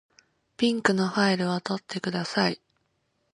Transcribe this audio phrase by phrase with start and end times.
[0.57, 2.59] ピンクのファイルを取ってください。